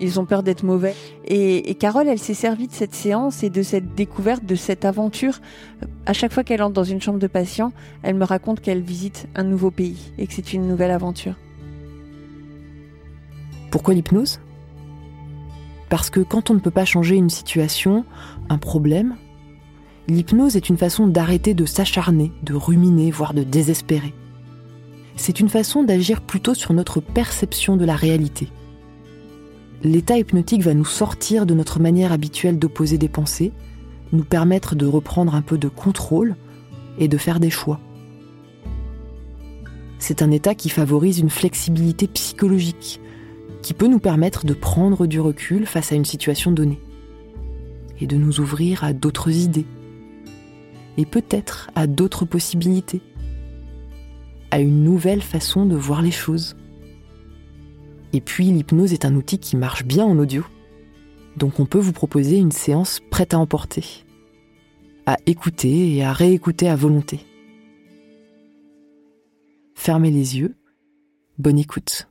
Ils 0.00 0.18
ont 0.18 0.24
peur 0.24 0.42
d'être 0.42 0.64
mauvais. 0.64 0.94
Et, 1.24 1.74
Carole, 1.76 2.08
elle 2.08 2.18
s'est 2.18 2.34
servie 2.34 2.66
de 2.66 2.72
cette 2.72 2.94
séance 2.94 3.42
et 3.42 3.50
de 3.50 3.62
cette 3.62 3.94
découverte, 3.94 4.44
de 4.44 4.54
cette 4.54 4.84
aventure. 4.84 5.40
À 6.06 6.12
chaque 6.12 6.32
fois 6.32 6.42
qu'elle 6.42 6.62
entre 6.62 6.74
dans 6.74 6.84
une 6.84 7.00
chambre 7.00 7.18
de 7.18 7.26
patient, 7.26 7.72
elle 8.02 8.14
me 8.14 8.24
raconte 8.24 8.60
qu'elle 8.60 8.82
visite 8.82 9.28
un 9.34 9.44
nouveau 9.44 9.70
pays 9.70 10.12
et 10.18 10.26
que 10.26 10.32
c'est 10.32 10.52
une 10.52 10.66
nouvelle 10.66 10.90
aventure. 10.90 11.34
Pourquoi 13.70 13.94
l'hypnose? 13.94 14.40
Parce 15.88 16.10
que 16.10 16.20
quand 16.20 16.50
on 16.50 16.54
ne 16.54 16.60
peut 16.60 16.70
pas 16.70 16.84
changer 16.84 17.14
une 17.14 17.30
situation, 17.30 18.04
un 18.48 18.58
problème, 18.58 19.14
l'hypnose 20.08 20.56
est 20.56 20.68
une 20.68 20.78
façon 20.78 21.06
d'arrêter 21.06 21.54
de 21.54 21.66
s'acharner, 21.66 22.32
de 22.42 22.54
ruminer, 22.54 23.10
voire 23.10 23.34
de 23.34 23.44
désespérer. 23.44 24.12
C'est 25.16 25.38
une 25.38 25.48
façon 25.48 25.84
d'agir 25.84 26.20
plutôt 26.20 26.54
sur 26.54 26.72
notre 26.72 27.00
perception 27.00 27.76
de 27.76 27.84
la 27.84 27.94
réalité 27.94 28.48
l'état 29.82 30.18
hypnotique 30.18 30.62
va 30.62 30.74
nous 30.74 30.84
sortir 30.84 31.46
de 31.46 31.54
notre 31.54 31.80
manière 31.80 32.12
habituelle 32.12 32.58
d'opposer 32.58 32.98
des 32.98 33.08
pensées, 33.08 33.52
nous 34.12 34.24
permettre 34.24 34.74
de 34.74 34.86
reprendre 34.86 35.34
un 35.34 35.42
peu 35.42 35.58
de 35.58 35.68
contrôle 35.68 36.36
et 36.98 37.08
de 37.08 37.16
faire 37.18 37.40
des 37.40 37.50
choix. 37.50 37.80
C'est 39.98 40.22
un 40.22 40.30
état 40.30 40.54
qui 40.54 40.68
favorise 40.68 41.18
une 41.18 41.30
flexibilité 41.30 42.06
psychologique, 42.06 43.00
qui 43.62 43.72
peut 43.72 43.86
nous 43.86 43.98
permettre 43.98 44.44
de 44.44 44.54
prendre 44.54 45.06
du 45.06 45.20
recul 45.20 45.66
face 45.66 45.92
à 45.92 45.94
une 45.94 46.04
situation 46.04 46.52
donnée, 46.52 46.80
et 48.00 48.06
de 48.06 48.16
nous 48.16 48.40
ouvrir 48.40 48.84
à 48.84 48.92
d'autres 48.92 49.30
idées, 49.30 49.66
et 50.96 51.06
peut-être 51.06 51.70
à 51.74 51.86
d'autres 51.86 52.26
possibilités, 52.26 53.00
à 54.50 54.60
une 54.60 54.84
nouvelle 54.84 55.22
façon 55.22 55.66
de 55.66 55.74
voir 55.74 56.02
les 56.02 56.10
choses. 56.10 56.54
Et 58.14 58.20
puis 58.20 58.44
l'hypnose 58.44 58.92
est 58.92 59.04
un 59.04 59.16
outil 59.16 59.38
qui 59.38 59.56
marche 59.56 59.84
bien 59.84 60.04
en 60.04 60.16
audio. 60.18 60.44
Donc 61.36 61.58
on 61.58 61.66
peut 61.66 61.80
vous 61.80 61.92
proposer 61.92 62.36
une 62.36 62.52
séance 62.52 63.00
prête 63.10 63.34
à 63.34 63.40
emporter, 63.40 64.04
à 65.04 65.16
écouter 65.26 65.96
et 65.96 66.04
à 66.04 66.12
réécouter 66.12 66.68
à 66.68 66.76
volonté. 66.76 67.18
Fermez 69.74 70.12
les 70.12 70.38
yeux, 70.38 70.54
bonne 71.38 71.58
écoute. 71.58 72.08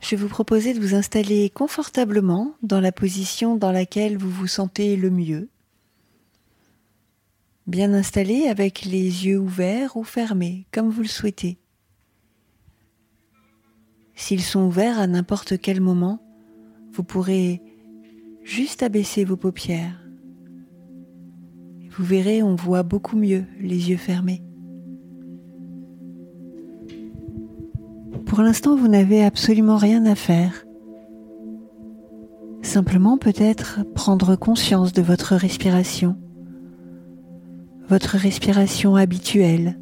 Je 0.00 0.10
vais 0.10 0.16
vous 0.16 0.28
proposer 0.28 0.72
de 0.72 0.80
vous 0.80 0.94
installer 0.94 1.50
confortablement 1.50 2.54
dans 2.62 2.80
la 2.80 2.92
position 2.92 3.56
dans 3.56 3.72
laquelle 3.72 4.16
vous 4.16 4.30
vous 4.30 4.46
sentez 4.46 4.96
le 4.96 5.10
mieux. 5.10 5.50
Bien 7.66 7.92
installé 7.92 8.46
avec 8.46 8.86
les 8.86 9.26
yeux 9.26 9.38
ouverts 9.38 9.98
ou 9.98 10.04
fermés, 10.04 10.66
comme 10.72 10.88
vous 10.88 11.02
le 11.02 11.08
souhaitez. 11.08 11.58
S'ils 14.14 14.42
sont 14.42 14.64
ouverts 14.66 14.98
à 14.98 15.06
n'importe 15.06 15.58
quel 15.58 15.80
moment, 15.80 16.20
vous 16.92 17.04
pourrez 17.04 17.62
juste 18.44 18.82
abaisser 18.82 19.24
vos 19.24 19.36
paupières. 19.36 20.00
Vous 21.96 22.04
verrez, 22.04 22.42
on 22.42 22.54
voit 22.54 22.82
beaucoup 22.82 23.16
mieux 23.16 23.44
les 23.60 23.90
yeux 23.90 23.96
fermés. 23.96 24.42
Pour 28.26 28.42
l'instant, 28.42 28.76
vous 28.76 28.88
n'avez 28.88 29.24
absolument 29.24 29.76
rien 29.76 30.04
à 30.06 30.14
faire. 30.14 30.64
Simplement 32.62 33.18
peut-être 33.18 33.84
prendre 33.94 34.34
conscience 34.34 34.92
de 34.92 35.02
votre 35.02 35.36
respiration, 35.36 36.16
votre 37.88 38.16
respiration 38.16 38.96
habituelle, 38.96 39.78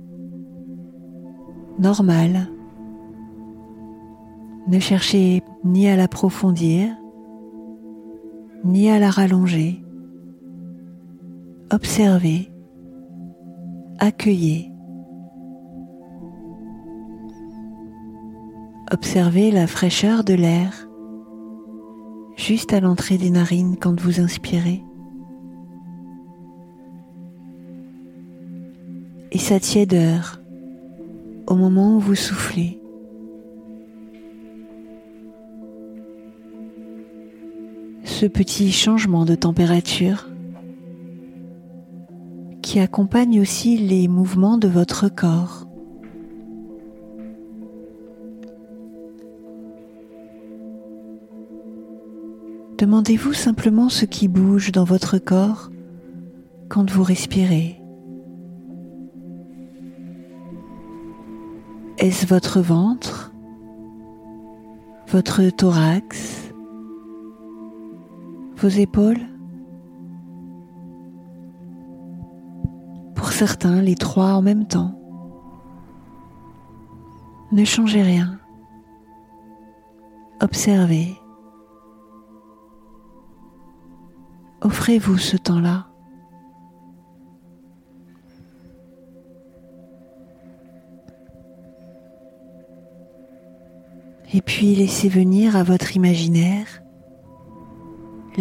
normale, 1.78 2.51
ne 4.69 4.78
cherchez 4.78 5.42
ni 5.64 5.88
à 5.88 5.97
l'approfondir, 5.97 6.88
ni 8.64 8.90
à 8.90 8.99
la 8.99 9.11
rallonger. 9.11 9.83
Observez, 11.71 12.50
accueillez. 13.99 14.71
Observez 18.90 19.50
la 19.50 19.66
fraîcheur 19.66 20.23
de 20.23 20.35
l'air 20.35 20.87
juste 22.37 22.73
à 22.73 22.81
l'entrée 22.81 23.19
des 23.19 23.31
narines 23.31 23.76
quand 23.81 23.99
vous 24.00 24.21
inspirez. 24.21 24.83
Et 29.31 29.38
sa 29.38 29.59
tiédeur 29.59 30.42
au 31.47 31.54
moment 31.54 31.97
où 31.97 32.00
vous 32.00 32.14
soufflez. 32.14 32.81
Ce 38.22 38.28
petit 38.28 38.70
changement 38.70 39.24
de 39.24 39.34
température 39.34 40.28
qui 42.62 42.78
accompagne 42.78 43.40
aussi 43.40 43.76
les 43.76 44.06
mouvements 44.06 44.58
de 44.58 44.68
votre 44.68 45.08
corps. 45.08 45.66
Demandez-vous 52.78 53.32
simplement 53.32 53.88
ce 53.88 54.04
qui 54.04 54.28
bouge 54.28 54.70
dans 54.70 54.84
votre 54.84 55.18
corps 55.18 55.72
quand 56.68 56.88
vous 56.92 57.02
respirez. 57.02 57.82
Est-ce 61.98 62.24
votre 62.26 62.60
ventre, 62.60 63.32
votre 65.08 65.50
thorax, 65.50 66.31
vos 68.62 68.69
épaules 68.69 69.19
Pour 73.16 73.33
certains, 73.33 73.83
les 73.83 73.97
trois 73.97 74.35
en 74.35 74.42
même 74.42 74.69
temps. 74.69 74.97
Ne 77.50 77.64
changez 77.64 78.02
rien. 78.02 78.38
Observez. 80.40 81.16
Offrez-vous 84.61 85.19
ce 85.19 85.37
temps-là. 85.37 85.88
Et 94.33 94.40
puis 94.40 94.76
laissez 94.76 95.09
venir 95.09 95.57
à 95.57 95.64
votre 95.64 95.97
imaginaire 95.97 96.81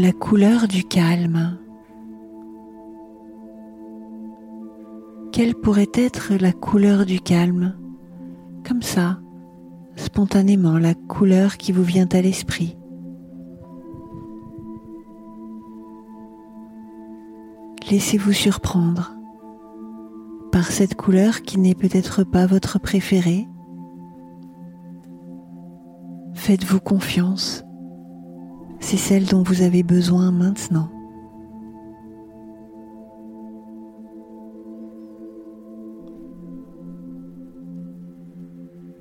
la 0.01 0.13
couleur 0.13 0.67
du 0.67 0.83
calme. 0.83 1.59
Quelle 5.31 5.53
pourrait 5.53 5.91
être 5.93 6.33
la 6.33 6.51
couleur 6.53 7.05
du 7.05 7.19
calme? 7.19 7.75
Comme 8.67 8.81
ça, 8.81 9.19
spontanément, 9.95 10.79
la 10.79 10.95
couleur 10.95 11.57
qui 11.57 11.71
vous 11.71 11.83
vient 11.83 12.07
à 12.13 12.21
l'esprit. 12.21 12.79
Laissez-vous 17.91 18.33
surprendre 18.33 19.13
par 20.51 20.65
cette 20.65 20.95
couleur 20.95 21.43
qui 21.43 21.59
n'est 21.59 21.75
peut-être 21.75 22.23
pas 22.23 22.47
votre 22.47 22.79
préférée. 22.79 23.47
Faites-vous 26.33 26.79
confiance, 26.79 27.63
c'est 28.81 28.97
celle 28.97 29.25
dont 29.25 29.43
vous 29.43 29.61
avez 29.61 29.83
besoin 29.83 30.31
maintenant. 30.31 30.89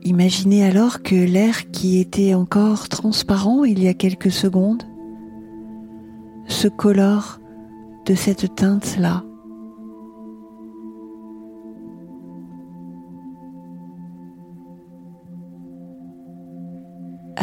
Imaginez 0.02 0.64
alors 0.64 1.02
que 1.02 1.14
l'air 1.14 1.70
qui 1.70 1.98
était 1.98 2.34
encore 2.34 2.88
transparent 2.88 3.64
il 3.64 3.82
y 3.82 3.88
a 3.88 3.94
quelques 3.94 4.30
secondes 4.30 4.82
se 6.46 6.68
colore 6.68 7.38
de 8.06 8.14
cette 8.14 8.54
teinte-là. 8.54 9.24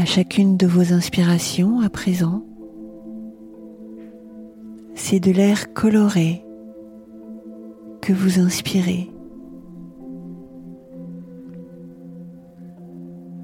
Chacune 0.08 0.56
de 0.56 0.66
vos 0.66 0.94
inspirations 0.94 1.82
à 1.82 1.90
présent, 1.90 2.46
c'est 4.96 5.20
de 5.20 5.32
l'air 5.32 5.74
coloré 5.74 6.46
que 8.02 8.14
vous 8.14 8.40
inspirez. 8.40 9.12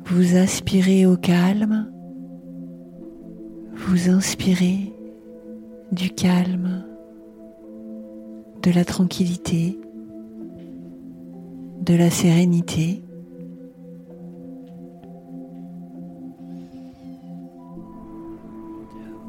Vous 0.06 0.38
aspirez 0.38 1.06
au 1.06 1.18
calme, 1.18 1.92
vous 3.76 4.10
inspirez 4.10 4.94
du 5.92 6.12
calme 6.12 6.86
de 8.64 8.72
la 8.72 8.86
tranquillité, 8.86 9.78
de 11.82 11.94
la 11.94 12.10
sérénité. 12.10 13.04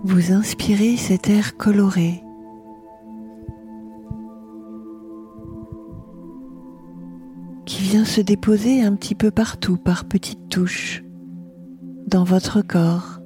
Vous 0.05 0.33
inspirez 0.33 0.99
cet 0.99 1.31
air 1.31 1.57
coloré. 1.57 2.21
qui 7.65 7.83
vient 7.83 8.05
se 8.05 8.21
déposer 8.21 8.83
un 8.83 8.95
petit 8.95 9.15
peu 9.15 9.31
partout 9.31 9.79
par 9.79 10.05
petites 10.05 10.51
touches 10.51 11.03
dans 12.07 12.25
votre 12.25 12.61
corps. 12.61 13.21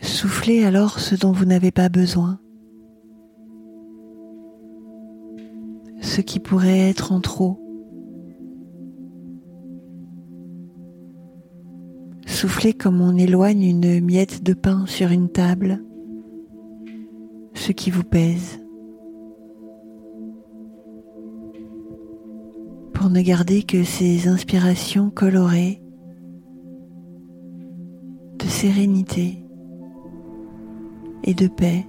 Soufflez 0.00 0.64
alors 0.64 0.98
ce 0.98 1.14
dont 1.14 1.32
vous 1.32 1.44
n'avez 1.44 1.70
pas 1.70 1.90
besoin, 1.90 2.40
ce 6.00 6.22
qui 6.22 6.40
pourrait 6.40 6.88
être 6.88 7.12
en 7.12 7.20
trop. 7.20 7.61
Soufflez 12.42 12.72
comme 12.72 13.00
on 13.00 13.16
éloigne 13.16 13.62
une 13.62 14.00
miette 14.00 14.42
de 14.42 14.52
pain 14.52 14.84
sur 14.86 15.12
une 15.12 15.28
table, 15.28 15.80
ce 17.54 17.70
qui 17.70 17.92
vous 17.92 18.02
pèse. 18.02 18.58
Pour 22.94 23.10
ne 23.10 23.20
garder 23.20 23.62
que 23.62 23.84
ces 23.84 24.26
inspirations 24.26 25.08
colorées 25.08 25.80
de 28.40 28.46
sérénité 28.48 29.44
et 31.22 31.34
de 31.34 31.46
paix. 31.46 31.86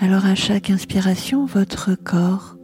Alors 0.00 0.24
à 0.24 0.34
chaque 0.34 0.70
inspiration, 0.70 1.44
votre 1.44 1.94
corps 1.94 2.56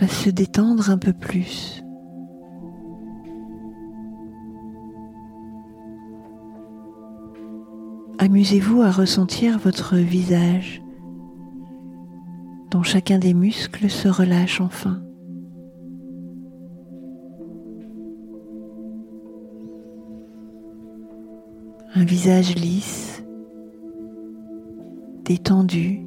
va 0.00 0.08
se 0.08 0.30
détendre 0.30 0.90
un 0.90 0.98
peu 0.98 1.12
plus. 1.12 1.82
Amusez-vous 8.18 8.82
à 8.82 8.90
ressentir 8.90 9.58
votre 9.58 9.96
visage 9.96 10.82
dont 12.70 12.82
chacun 12.82 13.18
des 13.18 13.34
muscles 13.34 13.90
se 13.90 14.08
relâche 14.08 14.60
enfin. 14.60 15.00
un 21.96 22.04
visage 22.04 22.54
lisse, 22.56 23.24
détendu, 25.24 26.05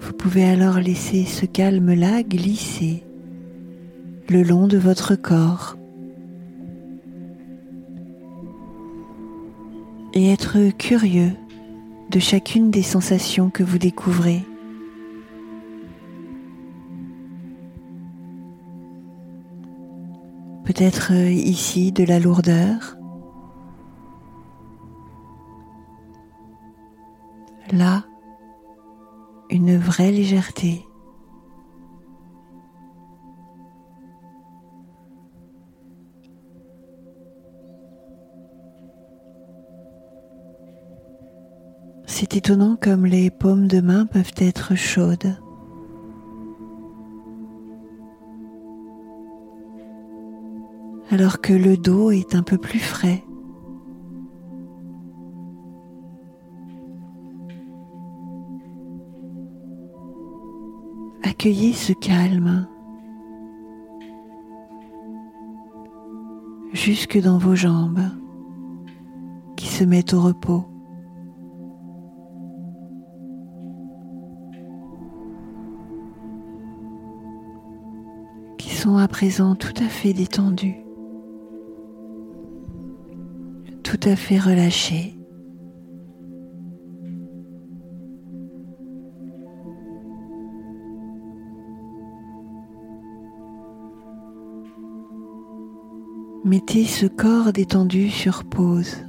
Vous 0.00 0.12
pouvez 0.12 0.44
alors 0.44 0.80
laisser 0.80 1.24
ce 1.24 1.46
calme-là 1.46 2.24
glisser 2.24 3.04
le 4.28 4.42
long 4.42 4.66
de 4.66 4.76
votre 4.76 5.14
corps 5.14 5.76
et 10.14 10.32
être 10.32 10.76
curieux 10.76 11.30
de 12.10 12.18
chacune 12.18 12.72
des 12.72 12.82
sensations 12.82 13.50
que 13.50 13.62
vous 13.62 13.78
découvrez. 13.78 14.42
Peut-être 20.76 21.14
euh, 21.14 21.30
ici 21.30 21.90
de 21.90 22.04
la 22.04 22.20
lourdeur. 22.20 22.98
Là, 27.72 28.04
une 29.48 29.78
vraie 29.78 30.12
légèreté. 30.12 30.84
C'est 42.04 42.36
étonnant 42.36 42.76
comme 42.78 43.06
les 43.06 43.30
paumes 43.30 43.66
de 43.66 43.80
main 43.80 44.04
peuvent 44.04 44.34
être 44.36 44.74
chaudes. 44.74 45.36
Alors 51.18 51.40
que 51.40 51.54
le 51.54 51.78
dos 51.78 52.10
est 52.10 52.34
un 52.34 52.42
peu 52.42 52.58
plus 52.58 52.78
frais. 52.78 53.24
Accueillez 61.22 61.72
ce 61.72 61.94
calme 61.94 62.68
jusque 66.74 67.18
dans 67.18 67.38
vos 67.38 67.54
jambes 67.54 68.10
qui 69.56 69.68
se 69.68 69.84
mettent 69.84 70.12
au 70.12 70.20
repos. 70.20 70.66
qui 78.58 78.74
sont 78.74 78.98
à 78.98 79.08
présent 79.08 79.54
tout 79.54 79.72
à 79.78 79.88
fait 79.88 80.12
détendus, 80.12 80.85
à 84.06 84.16
fait 84.16 84.38
relâchés. 84.38 85.16
Mettez 96.44 96.84
ce 96.84 97.06
corps 97.06 97.52
détendu 97.52 98.08
sur 98.08 98.44
pause 98.44 99.04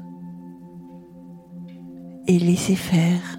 et 2.27 2.39
laissez 2.39 2.75
faire. 2.75 3.37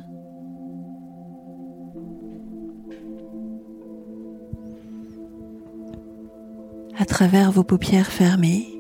À 6.97 7.05
travers 7.05 7.51
vos 7.51 7.65
paupières 7.65 8.13
fermées, 8.13 8.78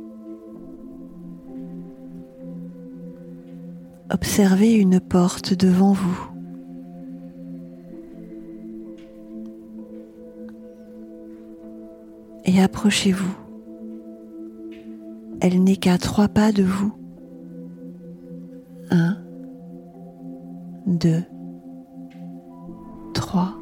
observez 4.39 4.73
une 4.73 5.01
porte 5.01 5.53
devant 5.53 5.93
vous. 5.93 6.31
Et 12.45 12.63
approchez-vous. 12.63 13.35
Elle 15.41 15.65
n'est 15.65 15.75
qu'à 15.75 15.99
trois 15.99 16.29
pas 16.29 16.53
de 16.53 16.63
vous. 16.63 16.93
Un, 18.93 19.17
deux, 20.87 21.25
trois. 23.15 23.59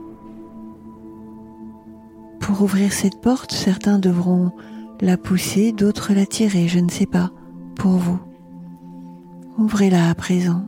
Pour 2.39 2.61
ouvrir 2.61 2.93
cette 2.93 3.23
porte, 3.23 3.53
certains 3.53 3.99
devront 3.99 4.53
la 5.01 5.17
pousser, 5.17 5.73
d'autres 5.73 6.13
la 6.13 6.27
tirer, 6.27 6.69
je 6.69 6.81
ne 6.81 6.91
sais 6.91 7.07
pas, 7.07 7.31
pour 7.77 7.93
vous. 7.93 8.26
Ouvrez-la 9.59 10.11
à 10.11 10.15
présent. 10.15 10.65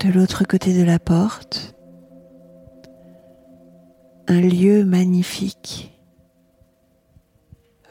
De 0.00 0.12
l'autre 0.12 0.44
côté 0.44 0.78
de 0.78 0.84
la 0.84 0.98
porte, 0.98 1.74
un 4.28 4.40
lieu 4.40 4.84
magnifique 4.84 5.98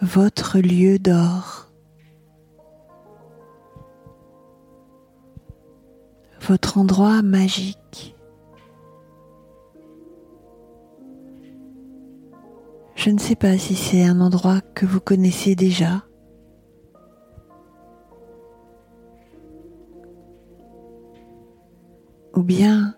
votre 0.01 0.59
lieu 0.59 0.99
d'or, 0.99 1.71
votre 6.47 6.77
endroit 6.77 7.21
magique. 7.21 8.15
Je 12.95 13.09
ne 13.09 13.19
sais 13.19 13.35
pas 13.35 13.57
si 13.57 13.75
c'est 13.75 14.03
un 14.03 14.21
endroit 14.21 14.61
que 14.61 14.85
vous 14.85 14.99
connaissez 14.99 15.55
déjà. 15.55 16.03
Bien 22.47 22.95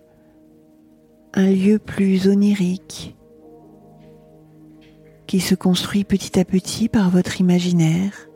un 1.34 1.50
lieu 1.50 1.80
plus 1.80 2.28
onirique 2.28 3.18
qui 5.26 5.40
se 5.40 5.56
construit 5.56 6.04
petit 6.04 6.40
à 6.40 6.46
petit 6.46 6.88
par 6.88 7.10
votre 7.10 7.42
imaginaire, 7.42 8.30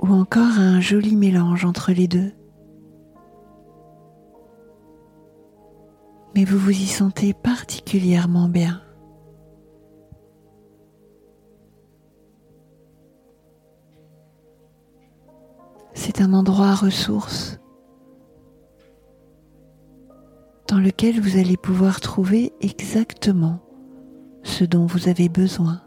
ou 0.00 0.08
encore 0.08 0.58
un 0.58 0.80
joli 0.80 1.16
mélange 1.16 1.64
entre 1.64 1.92
les 1.92 2.08
deux. 2.08 2.32
Mais 6.34 6.44
vous 6.44 6.58
vous 6.58 6.70
y 6.70 6.86
sentez 6.86 7.32
particulièrement 7.32 8.48
bien. 8.48 8.82
C'est 16.10 16.22
un 16.22 16.32
endroit 16.32 16.74
ressource 16.74 17.58
dans 20.66 20.78
lequel 20.78 21.20
vous 21.20 21.36
allez 21.36 21.58
pouvoir 21.58 22.00
trouver 22.00 22.54
exactement 22.62 23.60
ce 24.42 24.64
dont 24.64 24.86
vous 24.86 25.10
avez 25.10 25.28
besoin. 25.28 25.82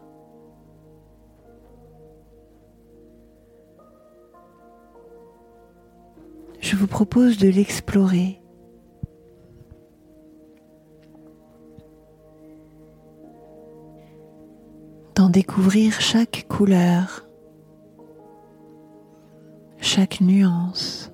Je 6.60 6.76
vous 6.76 6.86
propose 6.86 7.36
de 7.38 7.48
l'explorer. 7.48 8.40
d'en 15.16 15.28
découvrir 15.28 16.00
chaque 16.00 16.46
couleur, 16.48 17.26
chaque 19.94 20.22
nuance. 20.22 21.12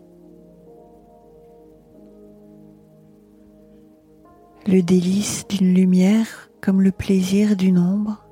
le 4.69 4.83
délice 4.83 5.49
d'une 5.49 5.75
lumière 5.75 6.51
comme 6.61 6.83
le 6.83 6.93
plaisir 6.93 7.57
d'une 7.57 7.79
ombre. 7.79 8.25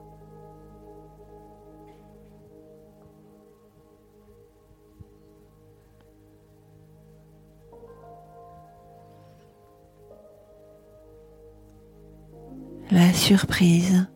La 12.93 13.13
surprise 13.15 14.07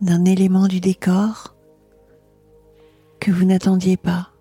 d'un 0.00 0.24
élément 0.24 0.66
du 0.66 0.80
décor 0.80 1.56
que 3.20 3.32
vous 3.32 3.44
n'attendiez 3.44 3.98
pas. 3.98 4.33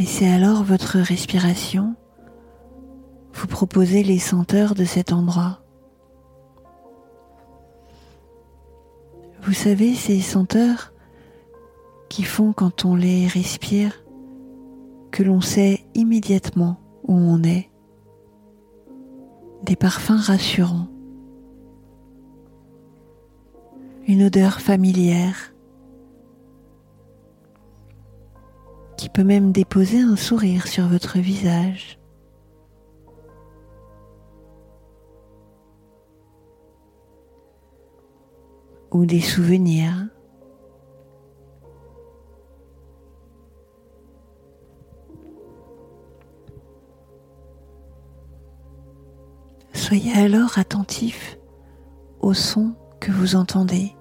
Laissez 0.00 0.26
alors 0.26 0.64
votre 0.64 0.98
respiration 0.98 1.94
vous 3.34 3.46
proposer 3.46 4.02
les 4.02 4.18
senteurs 4.18 4.74
de 4.74 4.86
cet 4.86 5.12
endroit. 5.12 5.62
Vous 9.42 9.52
savez, 9.52 9.94
ces 9.94 10.22
senteurs 10.22 10.94
qui 12.08 12.22
font 12.22 12.54
quand 12.54 12.86
on 12.86 12.94
les 12.94 13.26
respire 13.26 14.02
que 15.10 15.22
l'on 15.22 15.42
sait 15.42 15.84
immédiatement 15.92 16.80
où 17.02 17.12
on 17.12 17.42
est. 17.42 17.68
Des 19.64 19.76
parfums 19.76 20.12
rassurants. 20.12 20.88
Une 24.08 24.22
odeur 24.22 24.62
familière 24.62 25.49
qui 29.00 29.08
peut 29.08 29.24
même 29.24 29.50
déposer 29.50 30.02
un 30.02 30.14
sourire 30.14 30.66
sur 30.66 30.86
votre 30.86 31.18
visage. 31.20 31.98
Ou 38.90 39.06
des 39.06 39.22
souvenirs. 39.22 40.06
Soyez 49.72 50.12
alors 50.12 50.58
attentif 50.58 51.38
au 52.20 52.34
son 52.34 52.74
que 53.00 53.10
vous 53.10 53.34
entendez. 53.34 53.94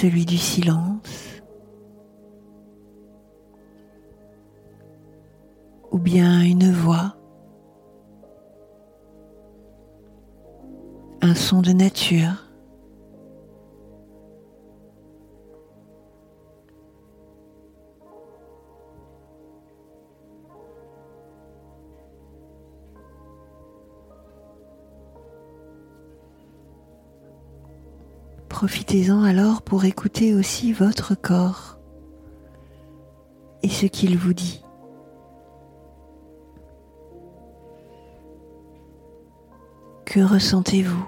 Celui 0.00 0.24
du 0.24 0.38
silence, 0.38 1.00
ou 5.90 5.98
bien 5.98 6.40
une 6.42 6.70
voix, 6.70 7.16
un 11.20 11.34
son 11.34 11.62
de 11.62 11.72
nature. 11.72 12.47
Profitez-en 28.58 29.22
alors 29.22 29.62
pour 29.62 29.84
écouter 29.84 30.34
aussi 30.34 30.72
votre 30.72 31.14
corps 31.14 31.78
et 33.62 33.68
ce 33.68 33.86
qu'il 33.86 34.18
vous 34.18 34.34
dit. 34.34 34.64
Que 40.06 40.18
ressentez-vous? 40.18 41.06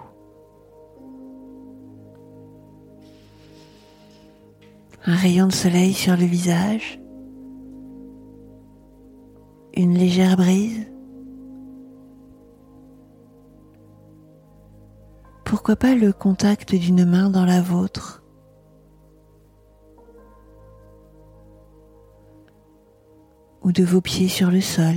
Un 5.07 5.17
rayon 5.17 5.49
de 5.49 5.53
soleil 5.53 5.93
sur 5.93 6.17
le 6.17 6.27
visage? 6.27 7.01
Une 9.75 9.99
légère 9.99 10.37
brise? 10.37 10.87
Pas 15.79 15.95
le 15.95 16.13
contact 16.13 16.75
d'une 16.75 17.07
main 17.07 17.31
dans 17.31 17.47
la 17.47 17.63
vôtre? 17.63 18.23
Ou 23.63 23.73
de 23.73 23.85
vos 23.85 24.01
pieds 24.01 24.29
sur 24.29 24.51
le 24.51 24.61
sol? 24.61 24.95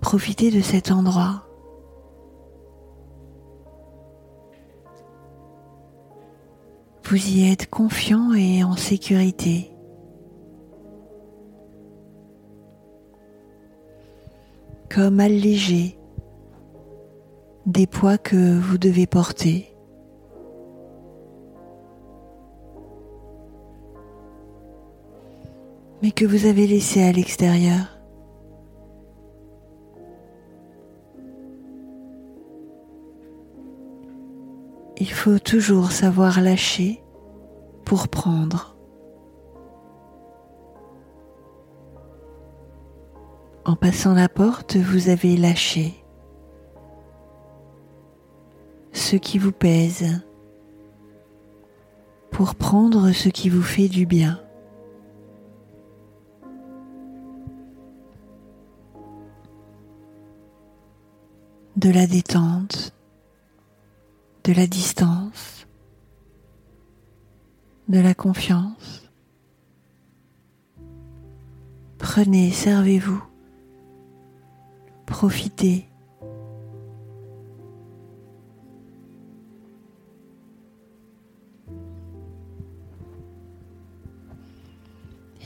Profitez 0.00 0.50
de 0.50 0.62
cet 0.62 0.90
endroit. 0.90 1.44
Vous 7.04 7.16
y 7.16 7.50
êtes 7.50 7.68
confiant 7.68 8.32
et 8.32 8.64
en 8.64 8.76
sécurité. 8.76 9.74
Comme 14.98 15.20
allégé 15.20 15.96
des 17.66 17.86
poids 17.86 18.18
que 18.18 18.58
vous 18.58 18.78
devez 18.78 19.06
porter. 19.06 19.72
mais 26.02 26.10
que 26.10 26.24
vous 26.24 26.46
avez 26.46 26.66
laissé 26.66 27.02
à 27.02 27.12
l'extérieur. 27.12 28.00
il 34.96 35.12
faut 35.12 35.38
toujours 35.38 35.92
savoir 35.92 36.40
lâcher 36.40 37.04
pour 37.84 38.08
prendre. 38.08 38.77
En 43.68 43.76
passant 43.76 44.14
la 44.14 44.30
porte, 44.30 44.76
vous 44.76 45.10
avez 45.10 45.36
lâché 45.36 46.02
ce 48.94 49.14
qui 49.14 49.38
vous 49.38 49.52
pèse 49.52 50.22
pour 52.30 52.54
prendre 52.54 53.12
ce 53.12 53.28
qui 53.28 53.50
vous 53.50 53.62
fait 53.62 53.88
du 53.88 54.06
bien. 54.06 54.40
De 61.76 61.90
la 61.90 62.06
détente 62.06 62.94
de 64.44 64.54
la 64.54 64.66
distance, 64.66 65.66
de 67.88 68.00
la 68.00 68.14
confiance. 68.14 69.10
Prenez, 71.98 72.50
servez-vous, 72.50 73.27
profitez. 75.08 75.88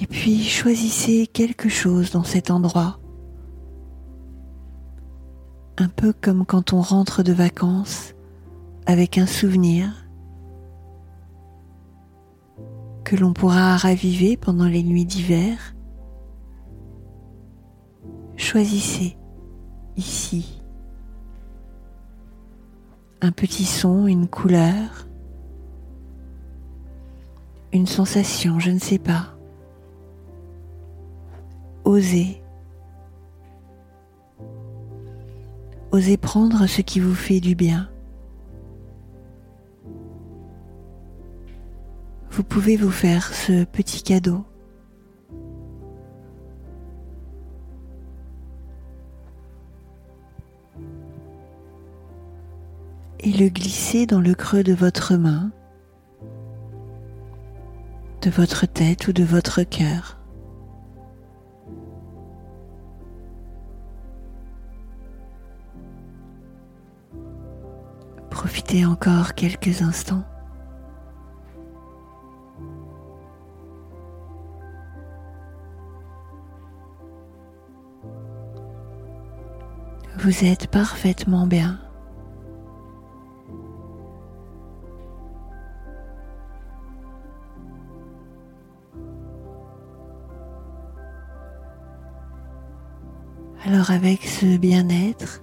Et 0.01 0.07
puis 0.07 0.43
choisissez 0.43 1.29
quelque 1.29 1.69
chose 1.69 2.11
dans 2.11 2.25
cet 2.25 2.51
endroit. 2.51 2.99
Un 5.79 5.89
peu 5.89 6.13
comme 6.13 6.45
quand 6.45 6.73
on 6.73 6.81
rentre 6.81 7.23
de 7.23 7.33
vacances 7.33 8.15
avec 8.87 9.17
un 9.17 9.27
souvenir 9.27 9.89
que 13.05 13.15
l'on 13.15 13.33
pourra 13.33 13.77
raviver 13.77 14.37
pendant 14.37 14.67
les 14.67 14.83
nuits 14.83 15.05
d'hiver, 15.05 15.77
choisissez 18.37 19.17
ici 19.97 20.59
un 23.21 23.31
petit 23.31 23.65
son, 23.65 24.09
une 24.09 24.27
couleur, 24.27 25.07
une 27.73 27.87
sensation, 27.87 28.59
je 28.59 28.73
ne 28.73 28.81
sais 28.81 28.99
pas. 28.99 29.37
Osez. 31.85 32.43
Osez 35.93 36.17
prendre 36.17 36.67
ce 36.67 36.81
qui 36.81 36.99
vous 36.99 37.15
fait 37.15 37.39
du 37.39 37.55
bien. 37.55 37.93
vous 42.33 42.43
pouvez 42.43 42.77
vous 42.77 42.91
faire 42.91 43.33
ce 43.35 43.65
petit 43.65 44.03
cadeau. 44.03 44.45
Et 53.25 53.31
le 53.31 53.49
glisser 53.49 54.07
dans 54.07 54.21
le 54.21 54.35
creux 54.35 54.65
de 54.65 54.73
votre 54.73 55.15
main, 55.15 55.53
de 58.21 58.31
votre 58.31 58.67
tête 58.67 59.07
ou 59.07 59.13
de 59.13 59.23
votre 59.23 59.63
cœur. 59.63 60.19
Profitez 68.29 68.85
encore 68.85 69.35
quelques 69.35 69.83
instants. 69.83 70.25
Vous 80.19 80.45
êtes 80.45 80.67
parfaitement 80.67 81.47
bien. 81.47 81.79
Alors 93.65 93.93
avec 93.93 94.25
ce 94.25 94.57
bien-être, 94.57 95.41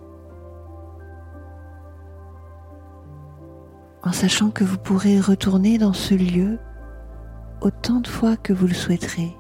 en 4.04 4.12
sachant 4.12 4.52
que 4.52 4.66
vous 4.66 4.78
pourrez 4.78 5.22
retourner 5.22 5.78
dans 5.78 5.94
ce 5.94 6.16
lieu 6.16 6.60
autant 7.62 8.02
de 8.02 8.08
fois 8.08 8.36
que 8.36 8.52
vous 8.52 8.68
le 8.68 8.74
souhaiterez, 8.74 9.36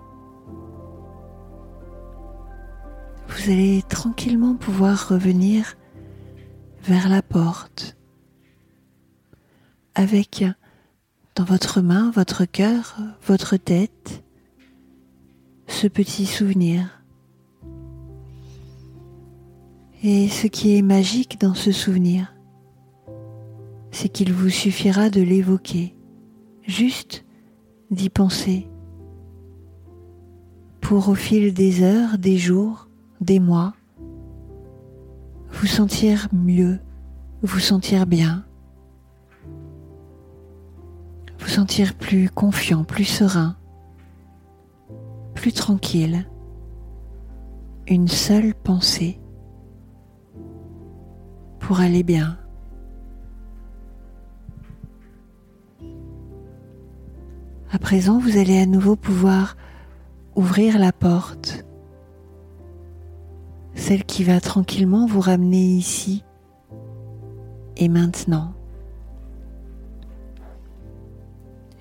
vous 3.27 3.51
allez 3.51 3.83
tranquillement 3.89 4.55
pouvoir 4.55 5.09
revenir 5.09 5.75
vers 6.83 7.09
la 7.09 7.21
porte 7.21 7.97
avec 9.93 10.45
dans 11.35 11.43
votre 11.43 11.81
main, 11.81 12.11
votre 12.11 12.45
cœur, 12.45 12.97
votre 13.27 13.57
tête, 13.57 14.23
ce 15.67 15.87
petit 15.87 16.25
souvenir. 16.25 16.98
Et 20.01 20.29
ce 20.29 20.47
qui 20.47 20.77
est 20.77 20.81
magique 20.81 21.41
dans 21.41 21.53
ce 21.53 21.73
souvenir, 21.73 22.33
c'est 23.91 24.07
qu'il 24.07 24.31
vous 24.31 24.49
suffira 24.49 25.09
de 25.09 25.21
l'évoquer, 25.21 25.93
juste 26.65 27.25
d'y 27.91 28.09
penser, 28.09 28.69
pour 30.79 31.09
au 31.09 31.15
fil 31.15 31.53
des 31.53 31.83
heures, 31.83 32.17
des 32.17 32.37
jours, 32.37 32.87
des 33.19 33.41
mois, 33.41 33.73
vous 35.51 35.67
sentir 35.67 36.29
mieux, 36.31 36.79
vous 37.41 37.59
sentir 37.59 38.05
bien, 38.05 38.45
vous 41.39 41.49
sentir 41.49 41.93
plus 41.95 42.29
confiant, 42.29 42.85
plus 42.85 43.03
serein, 43.03 43.57
plus 45.33 45.51
tranquille. 45.51 46.25
Une 47.87 48.07
seule 48.07 48.53
pensée 48.53 49.18
pour 51.69 51.81
aller 51.81 52.01
bien. 52.01 52.35
À 57.71 57.77
présent, 57.77 58.17
vous 58.17 58.39
allez 58.39 58.57
à 58.59 58.65
nouveau 58.65 58.95
pouvoir 58.95 59.55
ouvrir 60.35 60.79
la 60.79 60.91
porte, 60.91 61.63
celle 63.75 64.03
qui 64.03 64.23
va 64.23 64.41
tranquillement 64.41 65.05
vous 65.05 65.19
ramener 65.19 65.61
ici 65.61 66.23
et 67.77 67.87
maintenant. 67.87 68.55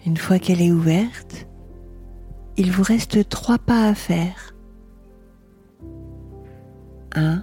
Une 0.04 0.18
fois 0.18 0.38
qu'elle 0.38 0.60
est 0.60 0.70
ouverte, 0.70 1.48
il 2.58 2.72
vous 2.72 2.82
reste 2.82 3.26
trois 3.30 3.56
pas 3.56 3.88
à 3.88 3.94
faire. 3.94 4.54
Un, 7.14 7.42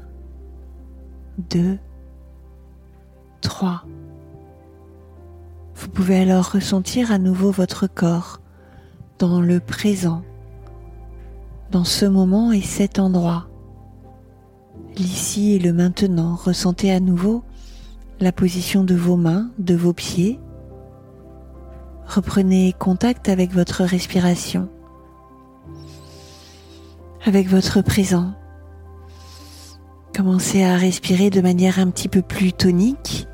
deux, 1.50 1.80
Vous 5.76 5.90
pouvez 5.90 6.20
alors 6.20 6.52
ressentir 6.52 7.12
à 7.12 7.18
nouveau 7.18 7.52
votre 7.52 7.88
corps 7.88 8.40
dans 9.20 9.42
le 9.42 9.60
présent, 9.60 10.24
dans 11.72 11.84
ce 11.84 12.06
moment 12.06 12.52
et 12.52 12.62
cet 12.62 13.00
endroit. 13.00 13.48
L'ici 14.98 15.54
et 15.54 15.60
le 15.60 15.74
maintenant, 15.74 16.36
ressentez 16.36 16.92
à 16.92 17.00
nouveau 17.00 17.44
la 18.20 18.32
position 18.32 18.84
de 18.84 18.96
vos 18.96 19.18
mains, 19.18 19.50
de 19.60 19.76
vos 19.76 19.94
pieds. 19.94 20.40
Reprenez 22.08 22.74
contact 22.78 23.30
avec 23.30 23.52
votre 23.52 23.84
respiration, 23.84 24.70
avec 27.26 27.48
votre 27.50 27.82
présent. 27.82 28.34
Commencez 30.16 30.64
à 30.64 30.78
respirer 30.78 31.30
de 31.30 31.42
manière 31.42 31.80
un 31.80 31.90
petit 31.90 32.08
peu 32.08 32.22
plus 32.22 32.54
tonique. 32.54 33.28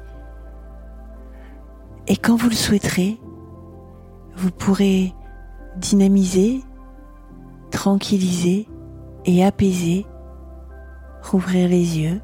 Et 2.11 2.17
quand 2.17 2.35
vous 2.35 2.49
le 2.49 2.55
souhaiterez, 2.55 3.21
vous 4.35 4.51
pourrez 4.51 5.13
dynamiser, 5.77 6.61
tranquilliser 7.71 8.67
et 9.23 9.45
apaiser, 9.45 10.05
rouvrir 11.23 11.69
les 11.69 11.99
yeux 11.99 12.19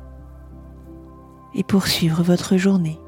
et 1.55 1.63
poursuivre 1.63 2.21
votre 2.21 2.57
journée. 2.57 2.99